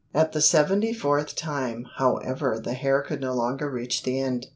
At 0.15 0.31
the 0.31 0.41
seventy 0.41 0.93
fourth 0.93 1.35
time, 1.35 1.85
however, 1.97 2.59
the 2.59 2.73
hare 2.73 3.03
could 3.03 3.21
no 3.21 3.35
longer 3.35 3.69
reach 3.69 4.01
the 4.01 4.19
end. 4.19 4.47